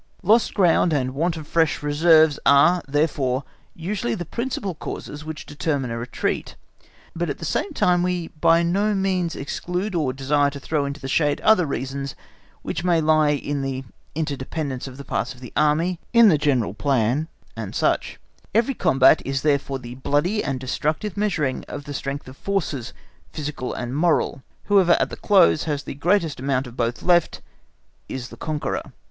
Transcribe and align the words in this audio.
Lost 0.23 0.55
ground 0.55 0.91
and 0.93 1.13
want 1.13 1.37
of 1.37 1.45
fresh 1.47 1.83
reserves, 1.83 2.39
are, 2.43 2.81
therefore, 2.87 3.43
usually 3.75 4.15
the 4.15 4.25
principal 4.25 4.73
causes 4.73 5.23
which 5.23 5.45
determine 5.45 5.91
a 5.91 5.97
retreat; 5.99 6.55
but 7.15 7.29
at 7.29 7.37
the 7.37 7.45
same 7.45 7.71
time 7.71 8.01
we 8.01 8.29
by 8.29 8.63
no 8.63 8.95
means 8.95 9.35
exclude 9.35 9.93
or 9.93 10.11
desire 10.11 10.49
to 10.49 10.59
throw 10.59 10.85
in 10.85 10.93
the 10.93 11.07
shade 11.07 11.39
other 11.41 11.67
reasons, 11.67 12.15
which 12.63 12.83
may 12.83 12.99
lie 12.99 13.29
in 13.29 13.61
the 13.61 13.83
interdependence 14.15 14.87
of 14.87 14.97
parts 15.05 15.35
of 15.35 15.39
the 15.39 15.53
Army, 15.55 15.99
in 16.13 16.29
the 16.29 16.37
general 16.39 16.73
plan, 16.73 17.27
&c. 17.71 17.87
Every 18.55 18.73
combat 18.73 19.21
is 19.23 19.43
therefore 19.43 19.77
the 19.77 19.93
bloody 19.93 20.43
and 20.43 20.59
destructive 20.59 21.15
measuring 21.15 21.63
of 21.67 21.83
the 21.83 21.93
strength 21.93 22.27
of 22.27 22.35
forces, 22.37 22.91
physical 23.31 23.71
and 23.75 23.95
moral; 23.95 24.41
whoever 24.63 24.93
at 24.93 25.11
the 25.11 25.15
close 25.15 25.65
has 25.65 25.83
the 25.83 25.93
greatest 25.93 26.39
amount 26.39 26.65
of 26.65 26.75
both 26.75 27.03
left 27.03 27.41
is 28.09 28.29
the 28.29 28.37
conqueror. 28.37 28.93